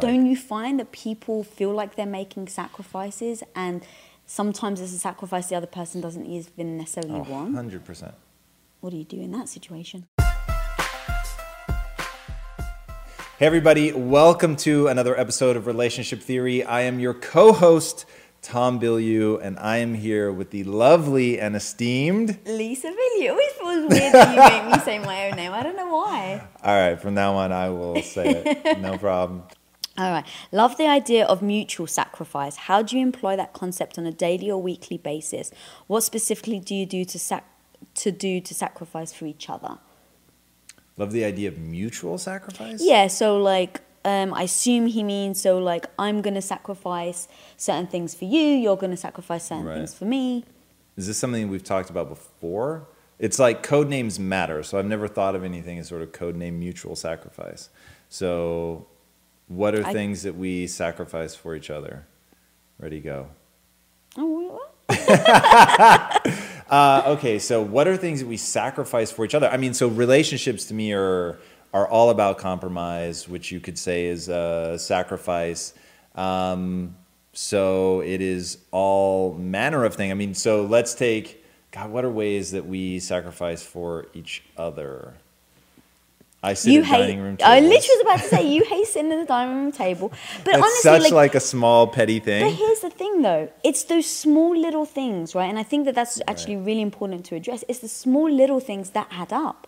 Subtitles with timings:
[0.00, 3.86] Don't you find that people feel like they're making sacrifices and
[4.26, 7.54] sometimes it's a sacrifice the other person doesn't even necessarily Oh, want?
[7.54, 8.12] 100%.
[8.80, 10.08] What do you do in that situation?
[13.38, 16.64] Hey, everybody, welcome to another episode of Relationship Theory.
[16.64, 18.04] I am your co host,
[18.42, 22.36] Tom Bilyeu, and I am here with the lovely and esteemed.
[22.46, 23.22] Lisa Bilyeu.
[23.22, 25.52] It always feels weird that you make me say my own name.
[25.52, 26.44] I don't know why.
[26.64, 28.80] All right, from now on, I will say it.
[28.80, 29.44] No problem.
[29.96, 30.26] All right.
[30.50, 32.56] Love the idea of mutual sacrifice.
[32.56, 35.52] How do you employ that concept on a daily or weekly basis?
[35.86, 37.48] What specifically do you do to sac-
[37.96, 39.78] to do to sacrifice for each other?
[40.96, 42.80] Love the idea of mutual sacrifice?
[42.82, 48.14] Yeah, so like um, I assume he means so like I'm gonna sacrifice certain things
[48.14, 49.76] for you, you're gonna sacrifice certain Right.
[49.76, 50.44] things for me.
[50.96, 52.88] Is this something we've talked about before?
[53.18, 56.34] It's like code names matter, so I've never thought of anything as sort of code
[56.36, 57.68] name mutual sacrifice.
[58.08, 58.86] So,
[59.48, 62.06] what are I- things that we sacrifice for each other?
[62.78, 63.28] Ready, go.
[64.16, 64.60] Oh.
[66.68, 69.48] Uh, okay, so what are things that we sacrifice for each other?
[69.48, 71.38] I mean, so relationships to me are
[71.74, 75.74] are all about compromise, which you could say is a sacrifice.
[76.14, 76.96] Um,
[77.32, 80.10] so it is all manner of thing.
[80.10, 81.90] I mean, so let's take God.
[81.90, 85.14] What are ways that we sacrifice for each other?
[86.44, 86.98] I sit you at hate.
[86.98, 89.72] dining room I literally was about to say you hate sitting at the dining room
[89.72, 90.12] table,
[90.44, 92.44] but It's honestly, such like, like, a small petty thing.
[92.44, 93.50] But here's the thing, though.
[93.64, 95.46] It's those small little things, right?
[95.48, 97.64] And I think that that's actually really important to address.
[97.68, 99.66] It's the small little things that add up,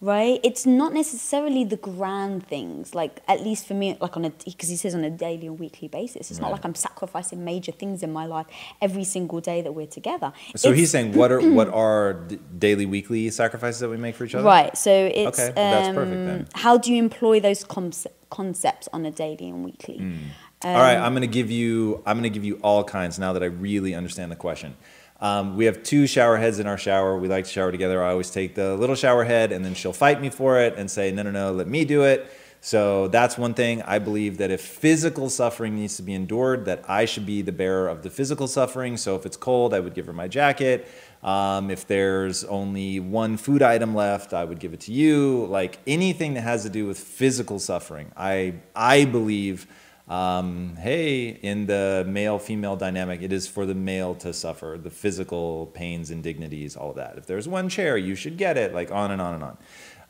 [0.00, 0.40] right?
[0.44, 2.94] It's not necessarily the grand things.
[2.94, 5.52] Like at least for me, like on a because he says on a daily or
[5.52, 6.30] weekly basis.
[6.30, 8.46] It's not like I'm sacrificing major things in my life
[8.82, 10.32] every single day that we're together.
[10.54, 12.14] So It's- he's saying, what are what are
[12.58, 14.44] daily, weekly sacrifices that we make for each other?
[14.44, 14.76] Right.
[14.76, 16.48] So it's Okay, well, that's um, perfect then.
[16.54, 19.98] how do you employ those conce- concepts on a daily and weekly?
[19.98, 20.16] Hmm.
[20.62, 22.02] Um, all right, I'm going to give you.
[22.06, 24.74] I'm going to give you all kinds now that I really understand the question.
[25.20, 27.16] Um, we have two shower heads in our shower.
[27.18, 28.02] We like to shower together.
[28.02, 30.90] I always take the little shower head, and then she'll fight me for it and
[30.90, 33.82] say, "No, no, no, let me do it." So that's one thing.
[33.82, 37.52] I believe that if physical suffering needs to be endured, that I should be the
[37.52, 38.96] bearer of the physical suffering.
[38.96, 40.88] So if it's cold, I would give her my jacket.
[41.22, 45.46] Um, if there's only one food item left, I would give it to you.
[45.46, 49.66] Like anything that has to do with physical suffering, I I believe
[50.08, 54.90] um, hey, in the male female dynamic, it is for the male to suffer the
[54.90, 57.18] physical pains, indignities, all of that.
[57.18, 59.58] If there's one chair, you should get it, like on and on and on.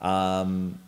[0.00, 0.78] Um,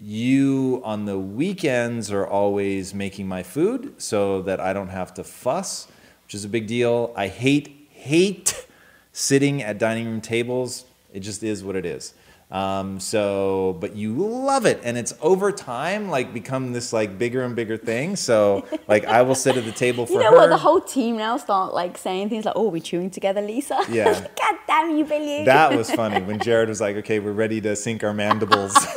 [0.00, 5.24] you on the weekends are always making my food so that I don't have to
[5.24, 5.88] fuss,
[6.24, 7.12] which is a big deal.
[7.16, 8.66] I hate, hate
[9.12, 10.84] sitting at dining room tables.
[11.12, 12.14] It just is what it is.
[12.50, 17.42] Um, so, but you love it, and it's over time like become this like bigger
[17.42, 18.16] and bigger thing.
[18.16, 20.36] So, like I will sit at the table for You know her.
[20.36, 20.46] what?
[20.48, 24.12] The whole team now start like saying things like, "Oh, we're chewing together, Lisa." Yeah.
[24.18, 25.44] God damn you, Billy.
[25.44, 28.74] that was funny when Jared was like, "Okay, we're ready to sink our mandibles."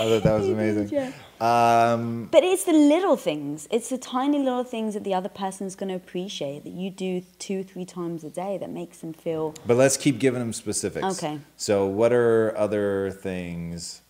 [0.00, 1.12] I thought that was amazing.
[1.40, 3.66] Um, But it's the little things.
[3.70, 7.22] It's the tiny little things that the other person's going to appreciate that you do
[7.38, 9.54] two, three times a day that makes them feel.
[9.66, 11.22] But let's keep giving them specifics.
[11.22, 11.38] Okay.
[11.56, 14.02] So, what are other things?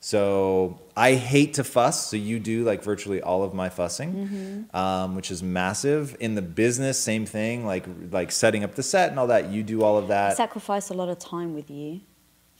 [0.00, 2.06] So, I hate to fuss.
[2.08, 4.76] So, you do like virtually all of my fussing, Mm-hmm.
[4.76, 6.16] um, which is massive.
[6.20, 7.66] In the business, same thing.
[7.66, 9.50] Like like setting up the set and all that.
[9.50, 12.00] You do all of that sacrifice a lot of time with you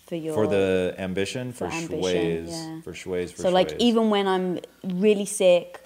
[0.08, 0.34] for your.
[0.34, 2.81] for the ambition, for, for ambition, schways, yeah.
[2.81, 5.81] for schways, for so like even when I'm really sick,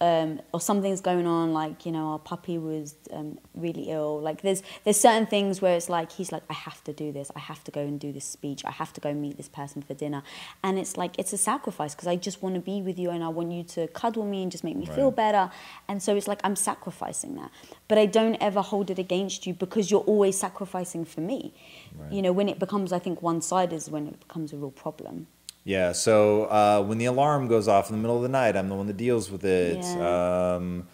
[0.00, 4.20] um, or something's going on, like you know, our puppy was um, really ill.
[4.20, 7.30] Like there's there's certain things where it's like he's like, I have to do this.
[7.36, 8.64] I have to go and do this speech.
[8.64, 10.22] I have to go meet this person for dinner,
[10.64, 13.22] and it's like it's a sacrifice because I just want to be with you and
[13.22, 15.50] I want you to cuddle me and just make me feel better.
[15.88, 17.50] And so it's like I'm sacrificing that,
[17.88, 21.52] but I don't ever hold it against you because you're always sacrificing for me.
[21.94, 22.12] Right.
[22.12, 24.70] You know, when it becomes, I think, one sided is when it becomes a real
[24.70, 25.26] problem.
[25.64, 28.68] Yeah, so uh, when the alarm goes off in the middle of the night, I'm
[28.68, 29.78] the one that deals with it.
[29.78, 30.54] Yeah.
[30.56, 30.88] Um,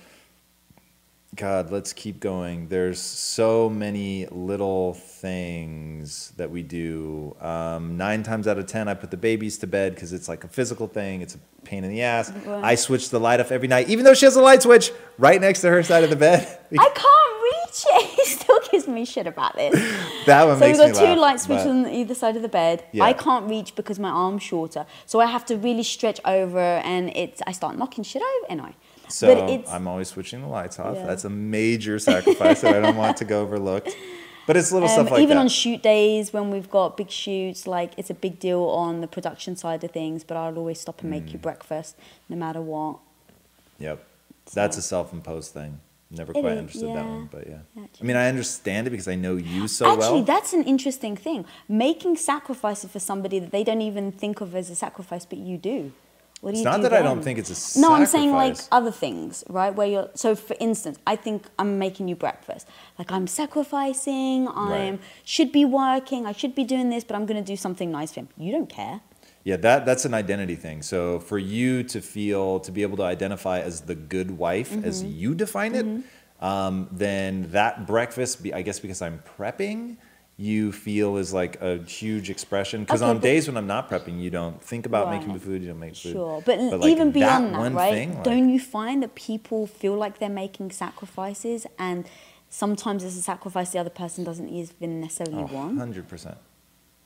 [1.36, 2.68] God, let's keep going.
[2.68, 7.36] There's so many little things that we do.
[7.40, 10.44] Um, nine times out of ten, I put the babies to bed because it's like
[10.44, 11.20] a physical thing.
[11.20, 12.32] It's a pain in the ass.
[12.48, 15.40] I switch the light off every night, even though she has a light switch right
[15.40, 16.58] next to her side of the bed.
[16.78, 18.15] I can't reach it.
[18.70, 19.74] Gives me shit about this.
[20.26, 22.84] that one So we've got two laugh, light switches on either side of the bed.
[22.92, 23.04] Yeah.
[23.04, 27.10] I can't reach because my arm's shorter, so I have to really stretch over, and
[27.16, 28.74] it's I start knocking shit over, and I.
[29.08, 30.96] So I'm always switching the lights off.
[30.96, 31.06] Yeah.
[31.06, 33.96] That's a major sacrifice that I don't want to go overlooked.
[34.48, 35.22] But it's little um, stuff like that.
[35.22, 35.42] even that.
[35.42, 39.08] on shoot days when we've got big shoots, like it's a big deal on the
[39.08, 40.22] production side of things.
[40.24, 41.22] But I'll always stop and Mm.
[41.22, 41.96] make you breakfast,
[42.28, 42.98] no matter what.
[43.78, 44.04] Yep.
[44.54, 45.80] That's a self-imposed thing.
[46.10, 47.58] Never It quite is, understood that one, but yeah.
[48.00, 50.08] I mean, I understand it because I know you so Actually, well.
[50.08, 51.44] Actually, that's an interesting thing.
[51.68, 55.58] Making sacrifices for somebody that they don't even think of as a sacrifice, but you
[55.58, 55.92] do.
[56.42, 56.68] What do you mean?
[56.68, 57.82] It's you not do that I don't think it's a sacrifice.
[57.82, 59.74] No, I'm saying like other things, right?
[59.74, 62.68] Where you're so for instance, I think I'm making you breakfast.
[62.98, 65.00] Like I'm sacrificing, I'm Right.
[65.24, 68.20] should be working, I should be doing this, but I'm gonna do something nice for
[68.20, 68.28] him.
[68.36, 69.00] You don't care.
[69.48, 70.82] Yeah, that that's an identity thing.
[70.82, 74.94] So for you to feel to be able to identify as the good wife as
[75.04, 75.18] Mm-hmm.
[75.20, 75.86] you define it,
[76.44, 79.98] um, then that breakfast, be, I guess because I'm prepping,
[80.36, 82.80] you feel is like a huge expression.
[82.84, 85.62] Because Okay, on days when I'm not prepping, you don't think about making the food,
[85.62, 86.12] you don't make food.
[86.18, 87.94] Sure, but, like, even beyond that, one right?
[87.94, 92.04] thing, like- don't you find that people feel like they're making sacrifices, and
[92.50, 95.78] sometimes it's a sacrifice the other person doesn't even necessarily Oh, want?
[95.78, 96.36] 100%.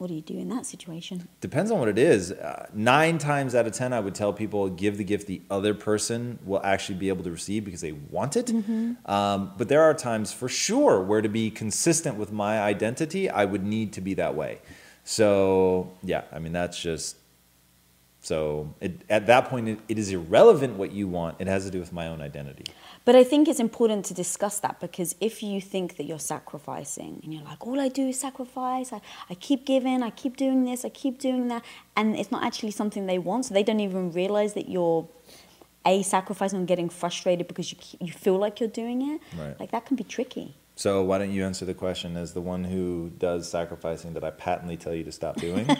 [0.01, 1.29] What do you do in that situation?
[1.43, 2.33] Depends on what it is.
[2.33, 5.75] Uh, nine times out of ten, I would tell people give the gift the other
[5.75, 8.47] person will actually be able to receive because they want it.
[8.47, 8.95] Mm-hmm.
[9.05, 13.45] Um, but there are times for sure where to be consistent with my identity, I
[13.45, 14.63] would need to be that way.
[15.05, 17.17] So yeah, I mean that's just
[18.23, 21.37] so it, at that point it, it is irrelevant what you want.
[21.41, 22.65] It has to do with my own identity.
[23.07, 27.21] But I think it's important to discuss that because if you think that you're sacrificing
[27.25, 29.01] and you're like, all I do is sacrifice, I,
[29.31, 31.65] I keep giving, I keep doing this, I keep doing that,
[31.97, 35.09] and it's not actually something they want, so they don't even realize that you're
[35.87, 39.59] a sacrificing and getting frustrated because you, you feel like you're doing it, Right.
[39.59, 40.55] like that can be tricky.
[40.77, 44.31] So why don't you answer the question as the one who does sacrificing that I
[44.31, 45.67] patently tell you to stop doing?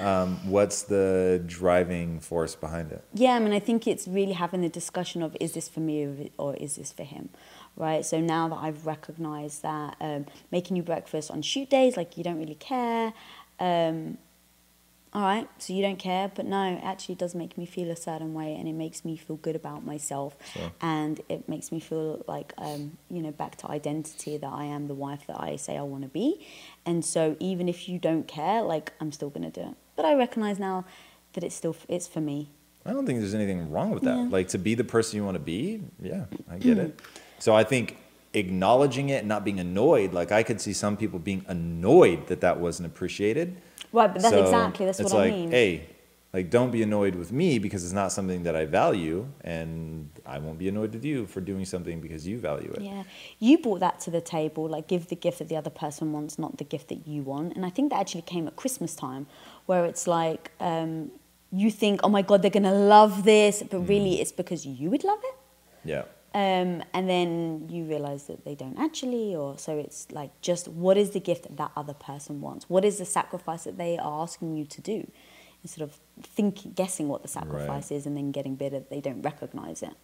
[0.00, 3.04] um, what's the driving force behind it?
[3.14, 6.30] Yeah, I mean, I think it's really having the discussion of is this for me
[6.38, 7.28] or- is this for him,
[7.76, 8.04] right?
[8.04, 12.24] So now that I've recognized that um, making you breakfast on shoot days, like you
[12.24, 13.12] don't really care,
[13.60, 14.18] um,
[15.12, 17.94] all right, so you don't care, but no, it actually does make me feel a
[17.94, 20.72] certain way and it makes me feel good about myself Sure.
[20.80, 24.88] and it makes me feel like, um, you know, back to identity that I am
[24.88, 26.44] the wife that I say I want to be.
[26.84, 29.76] And so even if you don't care, like I'm still going to do it.
[29.96, 30.84] But I recognize now
[31.34, 32.50] that it's still, it's for me.
[32.86, 34.16] I don't think there's anything wrong with that.
[34.16, 34.28] Yeah.
[34.28, 36.80] Like to be the person you want to be, yeah, I get hmm.
[36.80, 37.00] it.
[37.38, 37.96] So I think
[38.34, 42.40] acknowledging it and not being annoyed, like I could see some people being annoyed that
[42.42, 43.56] that wasn't appreciated.
[43.92, 45.50] Right, but that's So exactly that's what like, I mean.
[45.50, 45.88] hey,
[46.34, 50.40] like don't be annoyed with me because it's not something that I value, and I
[50.40, 52.82] won't be annoyed with you for doing something because you value it.
[52.82, 53.04] Yeah,
[53.38, 56.36] you brought that to the table, like give the gift that the other person wants,
[56.36, 57.54] not the gift that you want.
[57.54, 59.28] And I think that actually came at Christmas time,
[59.66, 61.12] where it's like um,
[61.52, 63.88] you think, oh my God, they're gonna love this, but Mm.
[63.88, 65.36] really it's because you would love it.
[65.84, 66.04] Yeah.
[66.34, 70.96] Um, and then you realize that they don't actually, or so it's like just what
[70.96, 72.68] is the gift that that other person wants?
[72.68, 75.06] What is the sacrifice that they are asking you to do?
[75.64, 79.82] Instead of think, guessing what the sacrifice is and then getting bitter they don't recognize
[79.82, 79.94] it.